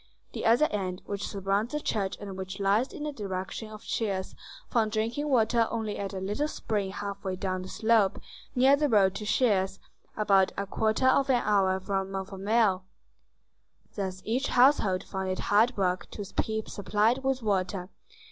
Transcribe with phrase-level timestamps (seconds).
[0.33, 4.33] The other end, which surrounds the church and which lies in the direction of Chelles,
[4.67, 8.19] found drinking water only at a little spring half way down the slope,
[8.55, 9.77] near the road to Chelles,
[10.17, 12.83] about a quarter of an hour from Montfermeil.
[13.95, 17.89] Thus each household found it hard work to keep supplied with water.